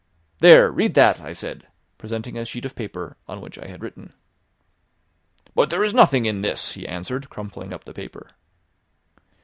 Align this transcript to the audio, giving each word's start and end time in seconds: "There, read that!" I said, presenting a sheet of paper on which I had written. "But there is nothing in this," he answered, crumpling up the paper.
"There, 0.39 0.71
read 0.71 0.95
that!" 0.95 1.21
I 1.21 1.31
said, 1.31 1.67
presenting 1.99 2.35
a 2.35 2.43
sheet 2.43 2.65
of 2.65 2.73
paper 2.75 3.17
on 3.27 3.39
which 3.39 3.59
I 3.59 3.67
had 3.67 3.83
written. 3.83 4.13
"But 5.53 5.69
there 5.69 5.83
is 5.83 5.93
nothing 5.93 6.25
in 6.25 6.39
this," 6.41 6.71
he 6.71 6.87
answered, 6.87 7.29
crumpling 7.29 7.71
up 7.71 7.83
the 7.83 7.93
paper. 7.93 8.31